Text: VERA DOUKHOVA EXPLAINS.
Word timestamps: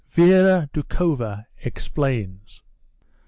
VERA 0.09 0.67
DOUKHOVA 0.73 1.45
EXPLAINS. 1.63 2.63